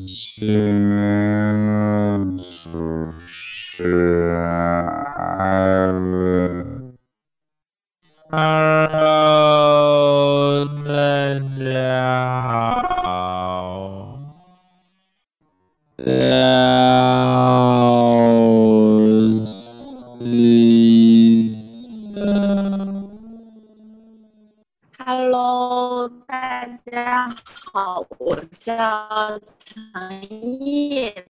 [0.00, 0.48] Yeah.
[25.10, 27.34] Hello，大家
[27.72, 31.10] 好，我叫陈毅。